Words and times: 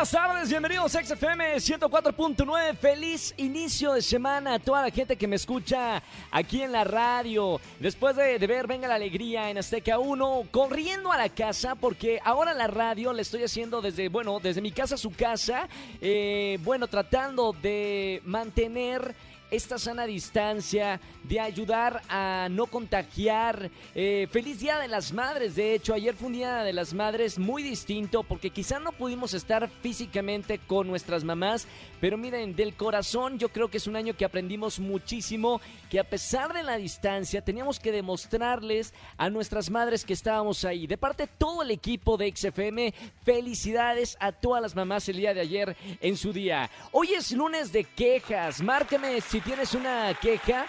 Buenas 0.00 0.12
tardes, 0.12 0.48
bienvenidos 0.48 0.96
a 0.96 1.04
XFM 1.04 1.56
104.9. 1.56 2.74
Feliz 2.78 3.34
inicio 3.36 3.92
de 3.92 4.00
semana 4.00 4.54
a 4.54 4.58
toda 4.58 4.80
la 4.80 4.90
gente 4.90 5.14
que 5.14 5.28
me 5.28 5.36
escucha 5.36 6.02
aquí 6.30 6.62
en 6.62 6.72
la 6.72 6.84
radio. 6.84 7.60
Después 7.78 8.16
de, 8.16 8.38
ver 8.38 8.66
Venga 8.66 8.88
la 8.88 8.94
Alegría 8.94 9.50
en 9.50 9.58
Azteca 9.58 9.98
1, 9.98 10.44
corriendo 10.50 11.12
a 11.12 11.18
la 11.18 11.28
casa 11.28 11.74
porque 11.74 12.18
ahora 12.24 12.54
la 12.54 12.66
radio 12.66 13.12
le 13.12 13.20
estoy 13.20 13.42
haciendo 13.42 13.82
desde, 13.82 14.08
bueno, 14.08 14.40
desde 14.40 14.62
mi 14.62 14.72
casa 14.72 14.94
a 14.94 14.98
su 14.98 15.10
casa. 15.10 15.68
Eh, 16.00 16.58
bueno, 16.62 16.88
tratando 16.88 17.52
de 17.52 18.22
mantener 18.24 19.14
esta 19.50 19.78
sana 19.78 20.06
distancia, 20.06 21.00
de 21.24 21.40
ayudar 21.40 22.02
a 22.08 22.48
no 22.50 22.66
contagiar. 22.66 23.70
Eh, 23.94 24.28
feliz 24.30 24.60
Día 24.60 24.78
de 24.78 24.88
las 24.88 25.12
Madres, 25.12 25.54
de 25.54 25.74
hecho, 25.74 25.94
ayer 25.94 26.14
fue 26.14 26.28
un 26.28 26.34
Día 26.34 26.62
de 26.62 26.72
las 26.72 26.94
Madres 26.94 27.38
muy 27.38 27.62
distinto 27.62 28.22
porque 28.22 28.50
quizá 28.50 28.78
no 28.78 28.92
pudimos 28.92 29.34
estar 29.34 29.68
físicamente 29.82 30.58
con 30.58 30.86
nuestras 30.86 31.24
mamás, 31.24 31.66
pero 32.00 32.16
miren, 32.16 32.54
del 32.54 32.74
corazón 32.74 33.38
yo 33.38 33.48
creo 33.48 33.68
que 33.68 33.76
es 33.78 33.86
un 33.86 33.96
año 33.96 34.16
que 34.16 34.24
aprendimos 34.24 34.78
muchísimo, 34.78 35.60
que 35.90 36.00
a 36.00 36.04
pesar 36.04 36.52
de 36.52 36.62
la 36.62 36.76
distancia 36.76 37.42
teníamos 37.42 37.80
que 37.80 37.92
demostrarles 37.92 38.94
a 39.16 39.28
nuestras 39.30 39.70
madres 39.70 40.04
que 40.04 40.12
estábamos 40.12 40.64
ahí. 40.64 40.86
De 40.86 40.96
parte 40.96 41.24
de 41.24 41.32
todo 41.38 41.62
el 41.62 41.70
equipo 41.70 42.16
de 42.16 42.32
XFM, 42.34 42.94
felicidades 43.24 44.16
a 44.20 44.32
todas 44.32 44.62
las 44.62 44.74
mamás 44.74 45.08
el 45.08 45.18
día 45.18 45.34
de 45.34 45.40
ayer 45.40 45.76
en 46.00 46.16
su 46.16 46.32
día. 46.32 46.70
Hoy 46.92 47.12
es 47.14 47.32
lunes 47.32 47.72
de 47.72 47.84
quejas, 47.84 48.62
márcame 48.62 49.20
si 49.20 49.39
tienes 49.40 49.74
una 49.74 50.14
queja 50.14 50.66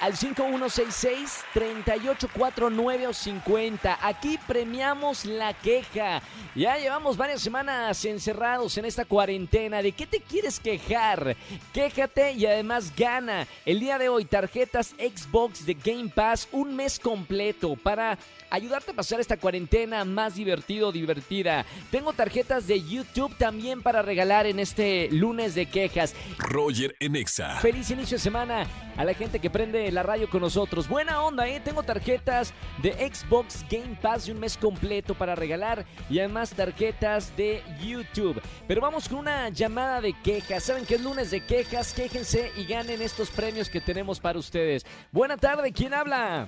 al 0.00 0.14
5166-3849 0.14 3.08
o 3.08 3.12
50. 3.12 3.98
Aquí 4.02 4.38
premiamos 4.46 5.24
la 5.24 5.54
queja. 5.54 6.22
Ya 6.54 6.78
llevamos 6.78 7.16
varias 7.16 7.42
semanas 7.42 8.04
encerrados 8.04 8.78
en 8.78 8.84
esta 8.84 9.04
cuarentena. 9.04 9.82
¿De 9.82 9.90
qué 9.92 10.06
te 10.06 10.20
quieres 10.20 10.60
quejar? 10.60 11.36
Quéjate 11.72 12.32
y 12.32 12.46
además 12.46 12.92
gana. 12.96 13.46
El 13.64 13.80
día 13.80 13.98
de 13.98 14.08
hoy 14.08 14.24
tarjetas 14.24 14.94
Xbox 14.98 15.66
de 15.66 15.74
Game 15.74 16.10
Pass 16.14 16.48
un 16.52 16.74
mes 16.74 16.98
completo 16.98 17.76
para 17.76 18.18
ayudarte 18.50 18.92
a 18.92 18.94
pasar 18.94 19.20
esta 19.20 19.36
cuarentena 19.36 20.04
más 20.04 20.34
divertido, 20.34 20.92
divertida. 20.92 21.64
Tengo 21.90 22.12
tarjetas 22.12 22.66
de 22.66 22.82
YouTube 22.82 23.34
también 23.36 23.82
para 23.82 24.02
regalar 24.02 24.46
en 24.46 24.58
este 24.58 25.08
lunes 25.10 25.54
de 25.54 25.66
quejas. 25.66 26.14
Roger 26.38 26.96
en 27.00 27.16
Exa. 27.16 27.58
Feliz 27.60 27.90
inicio 27.90 28.16
de 28.16 28.22
semana 28.22 28.66
a 28.96 29.04
la 29.04 29.14
gente 29.14 29.38
que 29.38 29.50
prende 29.50 29.87
la 29.92 30.02
radio 30.02 30.28
con 30.28 30.40
nosotros. 30.40 30.88
Buena 30.88 31.22
onda, 31.22 31.48
¿eh? 31.48 31.60
Tengo 31.64 31.82
tarjetas 31.82 32.54
de 32.82 32.92
Xbox 32.92 33.64
Game 33.70 33.96
Pass 34.00 34.26
de 34.26 34.32
un 34.32 34.40
mes 34.40 34.56
completo 34.56 35.14
para 35.14 35.34
regalar 35.34 35.84
y 36.08 36.18
además 36.18 36.54
tarjetas 36.54 37.36
de 37.36 37.62
YouTube. 37.82 38.40
Pero 38.66 38.80
vamos 38.80 39.08
con 39.08 39.18
una 39.18 39.48
llamada 39.48 40.00
de 40.00 40.14
quejas. 40.22 40.64
¿Saben 40.64 40.84
que 40.84 40.96
es 40.96 41.02
lunes 41.02 41.30
de 41.30 41.44
quejas? 41.44 41.92
Quéjense 41.94 42.50
y 42.56 42.64
ganen 42.64 43.02
estos 43.02 43.30
premios 43.30 43.68
que 43.70 43.80
tenemos 43.80 44.20
para 44.20 44.38
ustedes. 44.38 44.84
Buena 45.12 45.36
tarde, 45.36 45.72
¿quién 45.72 45.94
habla? 45.94 46.46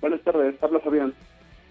Buenas 0.00 0.22
tardes, 0.22 0.62
habla 0.62 0.80
Fabián. 0.80 1.14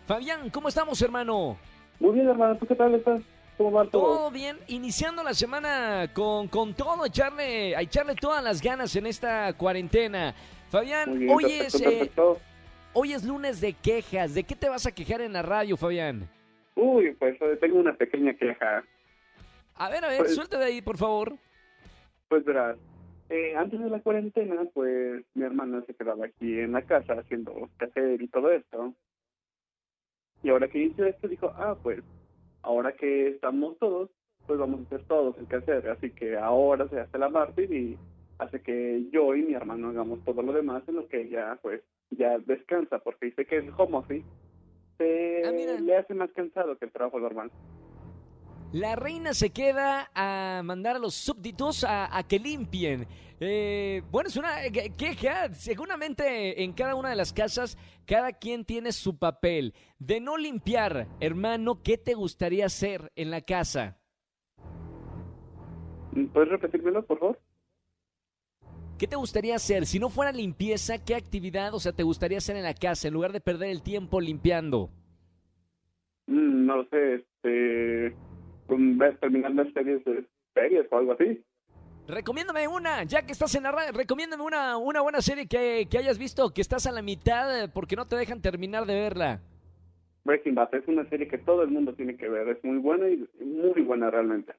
Fabián, 0.08 0.50
¿cómo 0.50 0.68
estamos, 0.68 1.02
hermano? 1.02 1.58
Muy 2.00 2.14
bien, 2.14 2.28
hermano, 2.28 2.58
¿tú 2.58 2.66
qué 2.66 2.76
tal 2.76 2.94
estás? 2.96 3.22
¿Cómo 3.58 3.72
va 3.72 3.86
todo? 3.86 4.02
Todo 4.18 4.32
bien, 4.32 4.58
iniciando 4.68 5.24
la 5.24 5.34
semana 5.34 6.10
con, 6.14 6.48
con 6.48 6.74
todo, 6.74 7.06
echarle, 7.06 7.76
a 7.76 7.82
echarle 7.82 8.16
todas 8.16 8.44
las 8.44 8.62
ganas 8.62 8.96
en 8.96 9.06
esta 9.06 9.54
cuarentena. 9.54 10.34
Fabián, 10.70 11.20
bien, 11.20 11.30
hoy, 11.32 11.44
perfecto, 11.44 12.34
es, 12.34 12.38
eh, 12.38 12.42
hoy 12.94 13.14
es 13.14 13.24
lunes 13.24 13.62
de 13.62 13.74
quejas. 13.74 14.34
¿De 14.34 14.44
qué 14.44 14.56
te 14.56 14.70
vas 14.70 14.86
a 14.88 14.92
quejar 14.92 15.22
en 15.22 15.34
la 15.34 15.44
radio, 15.44 15.78
Fabián? 15.78 16.28
Uy, 16.76 17.12
pues 17.20 17.40
eh, 17.42 17.58
tengo 17.62 17.78
una 17.78 17.94
pequeña 17.94 18.34
queja. 18.34 18.84
A 19.76 19.90
ver, 19.90 20.04
a 20.04 20.08
ver, 20.08 20.18
Pues- 20.20 20.36
suelta 20.36 20.58
de 20.58 20.66
ahí, 20.66 20.82
por 20.82 20.98
favor. 20.98 21.34
Pues 22.30 22.44
verás, 22.46 22.78
eh, 23.30 23.56
antes 23.56 23.80
de 23.80 23.90
la 23.90 24.00
cuarentena, 24.00 24.64
pues 24.74 25.24
mi 25.36 25.44
hermana 25.46 25.84
se 25.86 25.94
quedaba 25.94 26.26
aquí 26.26 26.60
en 26.60 26.72
la 26.72 26.82
casa 26.82 27.14
haciendo 27.14 27.70
quehacer 27.78 28.20
y 28.20 28.28
todo 28.28 28.50
esto. 28.52 28.96
Y 30.42 30.50
ahora 30.50 30.68
que 30.68 30.80
hizo 30.80 31.06
esto, 31.06 31.28
dijo, 31.28 31.54
ah, 31.56 31.78
pues, 31.82 32.00
ahora 32.64 32.94
que 32.94 33.28
estamos 33.28 33.78
todos, 33.78 34.10
pues 34.48 34.60
vamos 34.60 34.82
a 34.82 34.84
hacer 34.84 35.04
todos 35.04 35.38
el 35.38 35.48
quehacer. 35.48 35.88
Así 35.90 36.10
que 36.12 36.38
ahora 36.38 36.88
se 36.90 37.00
hace 37.00 37.18
la 37.18 37.30
mártir 37.30 37.72
y 37.72 37.98
hace 38.40 38.62
que 38.62 39.06
yo 39.12 39.36
y 39.36 39.44
mi 39.44 39.54
hermano 39.54 39.90
hagamos 39.90 40.24
todo 40.26 40.42
lo 40.42 40.52
demás 40.52 40.84
en 40.88 40.96
lo 40.96 41.08
que 41.08 41.22
ella, 41.22 41.58
pues, 41.62 41.82
ya 42.10 42.38
descansa, 42.40 43.00
porque 43.00 43.28
dice 43.28 43.46
que 43.46 43.58
el 43.58 43.72
home 43.78 43.98
office 43.98 44.26
se 44.98 45.44
Ah, 45.46 45.52
le 45.52 45.98
hace 45.98 46.14
más 46.14 46.32
cansado 46.32 46.78
que 46.78 46.86
el 46.86 46.92
trabajo 46.92 47.20
normal. 47.20 47.52
La 48.74 48.96
reina 48.96 49.36
se 49.36 49.52
queda 49.52 50.10
a 50.16 50.64
mandar 50.64 50.96
a 50.96 51.00
los 51.00 51.14
súbditos 51.14 51.84
a, 51.84 52.18
a 52.18 52.24
que 52.24 52.40
limpien. 52.40 53.06
Eh, 53.40 54.02
bueno, 54.10 54.30
es 54.30 54.36
una 54.36 54.62
queja. 54.98 55.54
Seguramente 55.54 56.64
en 56.64 56.74
cada 56.74 56.96
una 56.96 57.12
de 57.12 57.16
las 57.16 57.34
casas, 57.34 57.78
cada 58.08 58.32
quien 58.34 58.66
tiene 58.66 58.92
su 58.92 59.20
papel. 59.20 59.76
De 60.00 60.20
no 60.20 60.38
limpiar, 60.38 61.08
hermano, 61.20 61.84
¿qué 61.84 62.00
te 62.00 62.16
gustaría 62.16 62.66
hacer 62.66 63.12
en 63.16 63.30
la 63.30 63.42
casa? 63.42 64.00
¿Puedes 66.34 66.50
repetírmelo, 66.50 67.06
por 67.06 67.20
favor? 67.20 67.40
¿Qué 68.98 69.06
te 69.06 69.16
gustaría 69.16 69.56
hacer? 69.56 69.86
Si 69.86 70.00
no 70.00 70.10
fuera 70.10 70.32
limpieza, 70.32 71.04
¿qué 71.04 71.14
actividad, 71.14 71.76
o 71.76 71.80
sea, 71.80 71.92
te 71.92 72.02
gustaría 72.02 72.40
hacer 72.40 72.56
en 72.56 72.64
la 72.64 72.74
casa 72.74 73.08
en 73.08 73.14
lugar 73.14 73.34
de 73.34 73.42
perder 73.42 73.70
el 73.70 73.84
tiempo 73.84 74.20
limpiando? 74.20 74.90
Mm, 76.26 76.66
no 76.66 76.78
lo 76.78 76.86
sé, 76.86 77.16
este, 77.16 78.16
ver- 78.78 79.18
terminar 79.20 79.52
las 79.52 79.72
series 79.74 80.04
de 80.06 80.26
series 80.54 80.86
o 80.92 80.98
algo 80.98 81.14
así. 81.14 81.44
Recomiéndame 82.08 82.68
una, 82.68 83.04
ya 83.04 83.26
que 83.26 83.32
estás 83.32 83.56
en 83.56 83.64
la 83.64 83.72
radio, 83.72 83.94
recomiéndame 83.94 84.44
una, 84.44 84.78
una 84.78 85.02
buena 85.02 85.22
serie 85.22 85.48
que, 85.48 85.88
que 85.90 85.98
hayas 85.98 86.18
visto, 86.18 86.54
que 86.54 86.62
estás 86.62 86.86
a 86.86 86.92
la 86.92 87.02
mitad 87.02 87.70
porque 87.74 87.96
no 87.96 88.06
te 88.06 88.18
dejan 88.18 88.42
terminar 88.42 88.86
de 88.86 88.96
verla. 88.96 89.40
Breaking 90.26 90.56
Bad 90.56 90.76
es 90.76 90.88
una 90.88 91.08
serie 91.10 91.28
que 91.28 91.38
todo 91.38 91.64
el 91.64 91.70
mundo 91.70 91.94
tiene 91.94 92.16
que 92.18 92.28
ver, 92.30 92.48
es 92.50 92.64
muy 92.64 92.78
buena 92.78 93.08
y 93.10 93.26
muy 93.44 93.82
buena 93.82 94.10
realmente. 94.10 94.54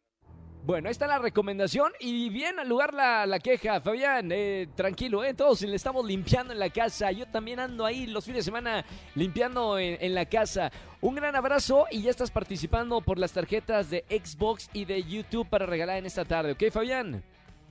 Bueno, 0.67 0.89
ahí 0.89 0.93
está 0.93 1.07
la 1.07 1.19
recomendación 1.19 1.93
y 2.01 2.31
bien 2.31 2.59
al 2.59 2.67
lugar 2.67 2.95
la, 2.95 3.27
la 3.27 3.39
queja, 3.39 3.83
Fabián, 3.83 4.31
eh, 4.33 4.67
tranquilo, 4.75 5.23
eh, 5.23 5.35
todos 5.35 5.61
le 5.61 5.77
estamos 5.77 6.07
limpiando 6.07 6.55
en 6.55 6.59
la 6.59 6.71
casa, 6.71 7.13
yo 7.13 7.27
también 7.27 7.61
ando 7.61 7.85
ahí 7.85 8.07
los 8.07 8.25
fines 8.25 8.39
de 8.39 8.45
semana 8.45 8.83
limpiando 9.15 9.79
en, 9.79 9.99
en 10.01 10.15
la 10.15 10.25
casa. 10.25 10.73
Un 11.03 11.17
gran 11.17 11.37
abrazo 11.37 11.85
y 11.91 12.01
ya 12.01 12.11
estás 12.11 12.31
participando 12.31 13.03
por 13.03 13.19
las 13.19 13.33
tarjetas 13.33 13.91
de 13.91 14.07
Xbox 14.09 14.71
y 14.73 14.87
de 14.87 15.03
YouTube 15.03 15.47
para 15.51 15.67
regalar 15.67 15.99
en 15.99 16.07
esta 16.07 16.25
tarde, 16.25 16.53
¿ok, 16.53 16.73
Fabián? 16.73 17.23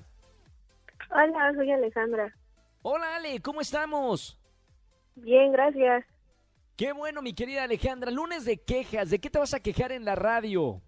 Hola, 1.12 1.54
soy 1.56 1.72
Alejandra. 1.72 2.34
Hola 2.82 3.18
Ale, 3.18 3.40
¿cómo 3.42 3.62
estamos? 3.62 4.40
Bien, 5.16 5.52
gracias. 5.52 6.04
Qué 6.78 6.92
bueno, 6.92 7.22
mi 7.22 7.34
querida 7.34 7.64
Alejandra. 7.64 8.12
Lunes 8.12 8.44
de 8.44 8.58
quejas. 8.58 9.10
¿De 9.10 9.20
qué 9.20 9.30
te 9.30 9.40
vas 9.40 9.54
a 9.54 9.62
quejar 9.62 9.92
en 9.94 10.04
la 10.04 10.16
radio? 10.16 10.82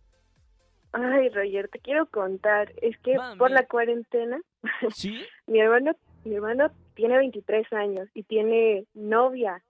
Ay, 0.92 1.30
Roger, 1.30 1.70
te 1.70 1.80
quiero 1.80 2.08
contar. 2.08 2.74
Es 2.82 2.98
que 3.00 3.16
Mami. 3.16 3.38
por 3.38 3.52
la 3.52 3.66
cuarentena, 3.68 4.40
¿Sí? 4.94 5.22
mi 5.46 5.60
hermano, 5.60 5.94
mi 6.26 6.36
hermano 6.36 6.72
tiene 6.96 7.18
23 7.18 7.72
años 7.74 8.10
y 8.14 8.24
tiene 8.24 8.86
novia. 8.94 9.64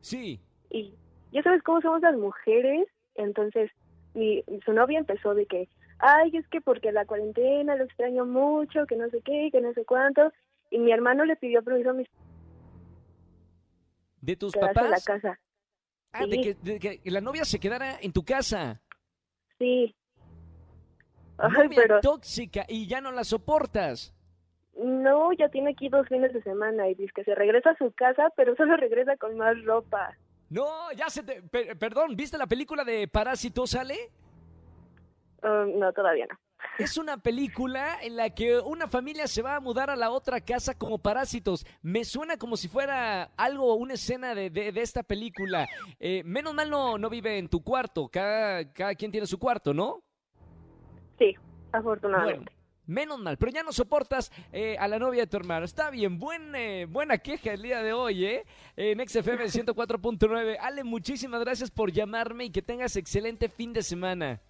Sí. 0.00 0.40
Y 0.70 0.94
ya 1.32 1.42
sabes 1.42 1.62
cómo 1.62 1.80
somos 1.80 2.02
las 2.02 2.16
mujeres. 2.16 2.86
Entonces, 3.16 3.70
mi, 4.14 4.44
su 4.64 4.72
novia 4.72 4.98
empezó 5.00 5.34
de 5.34 5.46
que, 5.46 5.68
ay, 5.98 6.36
es 6.36 6.46
que 6.48 6.60
porque 6.60 6.92
la 6.92 7.04
cuarentena 7.04 7.74
lo 7.74 7.84
extraño 7.84 8.24
mucho, 8.26 8.86
que 8.86 8.94
no 8.96 9.08
sé 9.10 9.22
qué, 9.22 9.48
que 9.50 9.60
no 9.60 9.72
sé 9.72 9.84
cuánto. 9.84 10.32
Y 10.70 10.78
mi 10.78 10.92
hermano 10.92 11.24
le 11.24 11.34
pidió 11.34 11.62
permiso 11.64 11.90
a 11.90 11.94
mis 11.94 12.06
¿De 14.20 14.36
tus 14.36 14.52
quedarse 14.52 14.80
en 14.80 14.90
la 14.90 14.96
papás? 14.96 15.04
casa. 15.04 15.40
Ah, 16.12 16.26
de 16.26 16.40
que, 16.40 16.54
de 16.54 16.78
que 16.78 17.00
la 17.10 17.20
novia 17.20 17.44
se 17.44 17.60
quedara 17.60 17.98
en 18.00 18.12
tu 18.12 18.24
casa. 18.24 18.80
Sí, 19.58 19.94
Ay, 21.36 21.50
Novia 21.52 21.70
pero 21.76 22.00
tóxica 22.00 22.64
y 22.68 22.86
ya 22.86 23.00
no 23.00 23.12
la 23.12 23.24
soportas. 23.24 24.14
no, 24.74 25.32
ya 25.32 25.48
tiene 25.48 25.70
aquí 25.72 25.88
dos 25.88 26.06
fines 26.08 26.32
de 26.32 26.42
semana 26.42 26.88
y 26.88 26.94
dice 26.94 27.12
que 27.14 27.24
se 27.24 27.34
regresa 27.34 27.70
a 27.70 27.76
su 27.76 27.92
casa, 27.92 28.30
pero 28.36 28.54
solo 28.56 28.76
regresa 28.76 29.16
con 29.16 29.36
más 29.36 29.54
ropa. 29.64 30.16
No, 30.50 30.90
ya 30.92 31.10
se 31.10 31.22
te... 31.22 31.42
per- 31.42 31.76
perdón, 31.78 32.16
¿viste 32.16 32.38
la 32.38 32.46
película 32.46 32.82
de 32.84 33.06
Parásito, 33.06 33.66
sale? 33.66 33.96
Um, 35.42 35.78
no, 35.78 35.92
todavía 35.92 36.26
no. 36.26 36.38
Es 36.78 36.96
una 36.96 37.16
película 37.18 37.98
en 38.02 38.16
la 38.16 38.30
que 38.30 38.58
una 38.58 38.88
familia 38.88 39.26
se 39.26 39.42
va 39.42 39.56
a 39.56 39.60
mudar 39.60 39.90
a 39.90 39.96
la 39.96 40.10
otra 40.10 40.40
casa 40.40 40.74
como 40.76 40.98
parásitos. 40.98 41.66
Me 41.82 42.04
suena 42.04 42.36
como 42.36 42.56
si 42.56 42.68
fuera 42.68 43.30
algo, 43.36 43.74
una 43.74 43.94
escena 43.94 44.34
de, 44.34 44.50
de- 44.50 44.72
de 44.72 44.80
esta 44.82 45.02
película. 45.02 45.68
Eh, 45.98 46.22
menos 46.24 46.54
mal 46.54 46.70
no, 46.70 46.98
no 46.98 47.10
vive 47.10 47.38
en 47.38 47.48
tu 47.48 47.62
cuarto. 47.62 48.08
Cada, 48.08 48.72
cada 48.72 48.94
quien 48.94 49.10
tiene 49.10 49.26
su 49.26 49.38
cuarto, 49.38 49.72
¿no? 49.74 50.02
Sí, 51.18 51.34
Bueno, 51.36 51.68
afortunadamente. 51.72 52.52
menos 52.86 53.18
mal. 53.18 53.36
Pero 53.38 53.52
ya 53.52 53.62
no 53.62 53.72
soportas 53.72 54.30
eh, 54.52 54.76
a 54.78 54.86
la 54.88 54.98
novia 54.98 55.22
de 55.22 55.26
tu 55.26 55.36
hermano. 55.36 55.64
Está 55.64 55.90
bien, 55.90 56.18
buen, 56.18 56.54
eh, 56.54 56.86
buena 56.86 57.18
queja 57.18 57.52
el 57.52 57.62
día 57.62 57.82
de 57.82 57.92
hoy, 57.92 58.24
¿eh? 58.24 58.44
En 58.76 58.98
XFM 59.06 59.44
104.9. 59.46 60.56
Ale, 60.60 60.84
muchísimas 60.84 61.40
gracias 61.40 61.70
por 61.70 61.90
llamarme 61.92 62.44
y 62.44 62.50
que 62.50 62.62
tengas 62.62 62.96
excelente 62.96 63.48
fin 63.48 63.72
de 63.72 63.82
semana. 63.82 64.40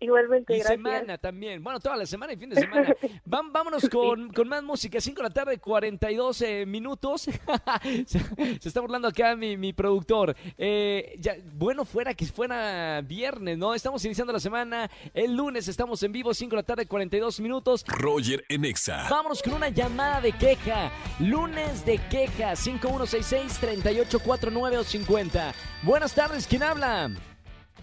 Igualmente, 0.00 0.54
Y 0.54 0.58
gracias. 0.58 0.76
semana 0.76 1.18
también. 1.18 1.62
Bueno, 1.62 1.80
toda 1.80 1.96
la 1.96 2.06
semana 2.06 2.32
y 2.32 2.36
fin 2.36 2.50
de 2.50 2.60
semana. 2.60 2.94
Vam- 3.26 3.50
vámonos 3.52 3.88
con, 3.92 4.32
con 4.32 4.48
más 4.48 4.62
música. 4.62 5.00
5 5.00 5.22
de 5.22 5.28
la 5.28 5.34
tarde, 5.34 5.58
42 5.58 6.42
eh, 6.42 6.64
minutos. 6.66 7.22
se, 8.06 8.06
se 8.06 8.68
está 8.68 8.80
burlando 8.80 9.08
acá 9.08 9.34
mi, 9.36 9.56
mi 9.56 9.72
productor. 9.72 10.36
Eh, 10.56 11.16
ya, 11.18 11.36
bueno, 11.54 11.84
fuera 11.84 12.14
que 12.14 12.26
fuera 12.26 13.00
viernes, 13.02 13.58
¿no? 13.58 13.74
Estamos 13.74 14.04
iniciando 14.04 14.32
la 14.32 14.40
semana. 14.40 14.88
El 15.14 15.34
lunes 15.36 15.66
estamos 15.68 16.02
en 16.02 16.12
vivo, 16.12 16.32
5 16.32 16.50
de 16.50 16.56
la 16.56 16.62
tarde, 16.66 16.86
42 16.86 17.40
minutos. 17.40 17.84
Roger 17.88 18.44
en 18.48 18.64
Exa. 18.64 19.06
Vámonos 19.10 19.42
con 19.42 19.54
una 19.54 19.68
llamada 19.68 20.20
de 20.20 20.32
queja. 20.32 20.90
Lunes 21.18 21.84
de 21.84 21.98
queja, 22.08 22.52
5166-3849 22.52 24.76
o 24.78 24.84
50. 24.84 25.52
Buenas 25.82 26.14
tardes, 26.14 26.46
¿quién 26.46 26.62
habla? 26.62 27.10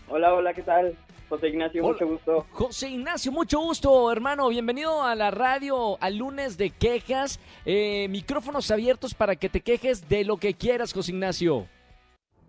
Hola, 0.07 0.33
hola, 0.33 0.53
¿qué 0.53 0.61
tal? 0.61 0.97
José 1.29 1.49
Ignacio, 1.49 1.83
Hola. 1.83 1.93
mucho 1.93 2.07
gusto. 2.07 2.45
José 2.51 2.89
Ignacio, 2.89 3.31
mucho 3.31 3.59
gusto, 3.59 4.11
hermano. 4.11 4.47
Bienvenido 4.49 5.01
a 5.03 5.15
la 5.15 5.31
radio, 5.31 5.97
al 6.01 6.17
lunes 6.17 6.57
de 6.57 6.69
quejas. 6.69 7.39
Eh, 7.65 8.07
micrófonos 8.09 8.69
abiertos 8.69 9.13
para 9.15 9.35
que 9.35 9.49
te 9.49 9.61
quejes 9.61 10.07
de 10.07 10.23
lo 10.23 10.37
que 10.37 10.53
quieras, 10.53 10.93
José 10.93 11.11
Ignacio. 11.13 11.65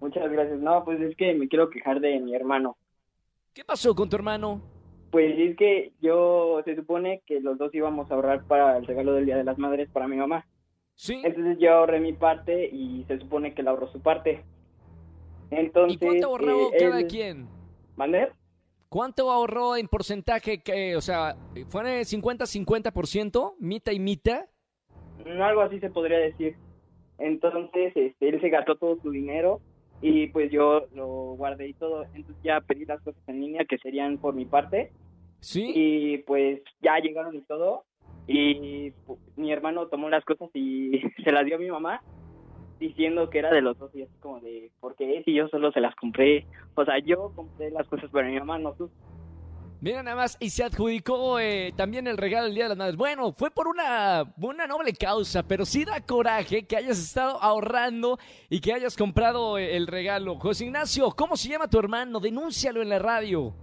Muchas 0.01 0.31
gracias. 0.31 0.59
No, 0.61 0.85
pues 0.85 1.01
es 1.01 1.17
que 1.17 1.33
me 1.35 1.49
quiero 1.49 1.71
quejar 1.71 2.01
de 2.01 2.21
mi 2.21 2.35
hermano. 2.35 2.77
¿Qué 3.55 3.65
pasó 3.65 3.95
con 3.95 4.11
tu 4.11 4.17
hermano? 4.17 4.61
Pues 5.11 5.35
es 5.39 5.57
que 5.57 5.93
yo 6.03 6.61
se 6.67 6.77
supone 6.77 7.23
que 7.27 7.41
los 7.41 7.57
dos 7.57 7.75
íbamos 7.75 8.11
a 8.11 8.15
ahorrar 8.15 8.45
para 8.45 8.77
el 8.77 8.87
regalo 8.87 9.15
del 9.15 9.25
Día 9.25 9.39
de 9.39 9.45
las 9.45 9.57
Madres 9.57 9.89
para 9.91 10.07
mi 10.07 10.17
mamá. 10.17 10.45
Sí. 10.95 11.23
Entonces 11.25 11.57
yo 11.59 11.73
ahorré 11.73 12.01
mi 12.01 12.13
parte 12.13 12.67
y 12.71 13.05
se 13.09 13.19
supone 13.19 13.55
que 13.55 13.63
él 13.63 13.69
ahorró 13.69 13.89
su 13.91 14.01
parte. 14.03 14.45
Entonces, 15.51 15.95
¿Y 15.95 16.05
cuánto 16.05 16.27
ahorró 16.27 16.73
eh, 16.73 16.77
cada 16.79 17.01
él- 17.01 17.07
quien? 17.07 17.49
¿Mande? 17.97 18.29
¿Cuánto 18.89 19.31
ahorró 19.31 19.77
en 19.77 19.89
porcentaje? 19.89 20.63
Que, 20.63 20.97
o 20.97 21.01
sea, 21.01 21.37
¿fue 21.69 21.83
50-50%? 22.05 23.55
¿Mita 23.59 23.93
y 23.93 23.99
mita? 24.01 24.47
No, 25.25 25.45
algo 25.45 25.63
así 25.63 25.81
se 25.81 25.91
podría 25.91 26.19
decir. 26.19 26.57
Entonces, 27.19 27.93
este, 27.95 28.29
él 28.29 28.41
se 28.41 28.49
gastó 28.51 28.77
todo 28.77 28.97
su 29.03 29.11
dinero 29.11 29.61
y 30.03 30.29
pues 30.29 30.51
yo 30.53 30.87
lo 30.95 31.07
guardé 31.37 31.69
y 31.69 31.75
todo. 31.75 32.05
Entonces 32.15 32.37
ya 32.45 32.61
pedí 32.61 32.85
las 32.85 33.01
cosas 33.03 33.23
en 33.29 33.41
línea 33.41 33.65
que 33.65 33.79
serían 33.79 34.19
por 34.19 34.35
mi 34.35 34.45
parte. 34.45 34.93
Sí. 35.41 35.71
y 35.75 36.19
pues 36.19 36.61
ya 36.81 36.99
llegaron 36.99 37.37
y 37.37 37.43
todo 37.43 37.85
y 38.27 38.91
pu- 39.07 39.19
mi 39.37 39.53
hermano 39.53 39.87
tomó 39.87 40.09
las 40.09 40.25
cosas 40.25 40.49
y 40.55 40.93
se 41.25 41.31
las 41.31 41.45
dio 41.45 41.57
a 41.57 41.59
mi 41.59 41.71
mamá 41.71 42.03
diciendo 42.79 43.31
que 43.31 43.39
era 43.39 43.53
de 43.53 43.63
los 43.63 43.79
dos 43.79 43.95
y 43.95 44.03
así 44.03 44.13
como 44.21 44.41
de 44.41 44.71
¿por 44.81 44.95
qué 44.97 45.23
si 45.25 45.35
yo 45.35 45.49
solo 45.49 45.73
se 45.73 45.81
las 45.81 45.95
compré? 45.97 46.47
O 46.75 46.85
sea, 46.85 46.99
yo 46.99 47.33
compré 47.35 47.71
las 47.71 47.87
cosas 47.89 48.11
para 48.11 48.29
mi 48.29 48.39
mamá, 48.39 48.59
no 48.59 48.73
tú. 48.73 48.91
Mira 49.81 50.03
nada 50.03 50.17
más, 50.17 50.39
y 50.41 50.49
se 50.51 50.65
adjudicó 50.65 51.39
eh, 51.39 51.73
también 51.77 52.07
el 52.07 52.17
regalo 52.17 52.47
del 52.47 52.55
Día 52.55 52.65
de 52.65 52.71
las 52.71 52.79
Madres. 52.79 52.97
Bueno, 52.97 53.33
fue 53.33 53.51
por 53.51 53.69
una, 53.69 54.25
una 54.39 54.67
noble 54.67 54.95
causa, 54.95 55.43
pero 55.43 55.67
sí 55.67 55.85
da 55.85 56.01
coraje 56.01 56.67
que 56.67 56.77
hayas 56.77 56.99
estado 56.99 57.41
ahorrando 57.43 58.19
y 58.49 58.61
que 58.61 58.73
hayas 58.73 58.97
comprado 58.97 59.59
eh, 59.59 59.77
el 59.77 59.87
regalo. 59.87 60.39
José 60.39 60.65
Ignacio, 60.65 61.11
¿cómo 61.11 61.37
se 61.37 61.51
llama 61.51 61.69
tu 61.69 61.79
hermano? 61.79 62.21
Denúncialo 62.21 62.81
en 62.81 62.89
la 62.89 62.99
radio. 62.99 63.55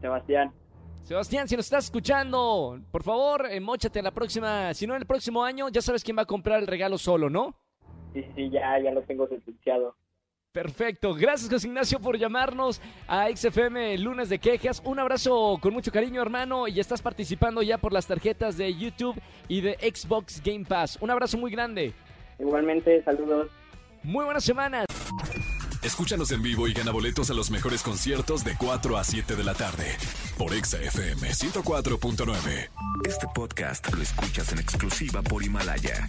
Sebastián. 0.00 0.52
Sebastián, 1.02 1.48
si 1.48 1.56
nos 1.56 1.66
estás 1.66 1.84
escuchando, 1.84 2.80
por 2.90 3.02
favor, 3.02 3.46
eh, 3.50 3.60
móchate 3.60 4.00
la 4.00 4.12
próxima, 4.12 4.72
si 4.72 4.86
no 4.86 4.94
el 4.94 5.04
próximo 5.04 5.44
año, 5.44 5.68
ya 5.68 5.82
sabes 5.82 6.04
quién 6.04 6.16
va 6.16 6.22
a 6.22 6.26
comprar 6.26 6.60
el 6.60 6.66
regalo 6.66 6.96
solo, 6.96 7.28
¿no? 7.28 7.63
Sí, 8.14 8.24
sí, 8.34 8.48
ya, 8.48 8.78
ya 8.78 8.92
lo 8.92 9.02
tengo 9.02 9.28
sentenciado. 9.28 9.94
Perfecto. 10.52 11.14
Gracias, 11.14 11.50
José 11.50 11.66
Ignacio, 11.66 11.98
por 11.98 12.16
llamarnos 12.16 12.80
a 13.08 13.26
XFM 13.28 13.98
Lunes 13.98 14.28
de 14.28 14.38
Quejas. 14.38 14.80
Un 14.84 15.00
abrazo 15.00 15.58
con 15.60 15.74
mucho 15.74 15.90
cariño, 15.90 16.22
hermano. 16.22 16.68
Y 16.68 16.78
estás 16.78 17.02
participando 17.02 17.60
ya 17.60 17.76
por 17.76 17.92
las 17.92 18.06
tarjetas 18.06 18.56
de 18.56 18.72
YouTube 18.72 19.20
y 19.48 19.62
de 19.62 19.74
Xbox 19.80 20.40
Game 20.44 20.64
Pass. 20.64 20.96
Un 21.00 21.10
abrazo 21.10 21.36
muy 21.38 21.50
grande. 21.50 21.92
Igualmente, 22.38 23.02
saludos. 23.02 23.50
Muy 24.04 24.24
buena 24.24 24.38
semana. 24.38 24.84
Escúchanos 25.82 26.30
en 26.30 26.40
vivo 26.40 26.68
y 26.68 26.72
gana 26.72 26.92
boletos 26.92 27.30
a 27.30 27.34
los 27.34 27.50
mejores 27.50 27.82
conciertos 27.82 28.44
de 28.44 28.52
4 28.56 28.96
a 28.96 29.02
7 29.02 29.34
de 29.34 29.44
la 29.44 29.54
tarde 29.54 29.84
por 30.38 30.54
Exa 30.54 30.80
FM 30.80 31.28
104.9. 31.28 32.70
Este 33.04 33.26
podcast 33.34 33.92
lo 33.92 34.02
escuchas 34.02 34.52
en 34.52 34.60
exclusiva 34.60 35.20
por 35.20 35.42
Himalaya. 35.42 36.08